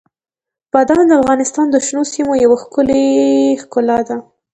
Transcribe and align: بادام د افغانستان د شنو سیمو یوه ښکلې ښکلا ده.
بادام 0.71 1.03
د 1.07 1.11
افغانستان 1.21 1.65
د 1.71 1.75
شنو 1.85 2.01
سیمو 2.13 2.33
یوه 2.43 2.57
ښکلې 2.63 3.03
ښکلا 3.61 3.99
ده. 4.07 4.17